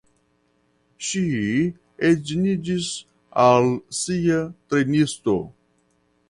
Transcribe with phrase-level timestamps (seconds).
[1.07, 1.21] Ŝi
[2.09, 2.89] edziniĝis
[3.45, 3.69] al
[3.99, 4.41] sia
[4.73, 5.37] trejnisto.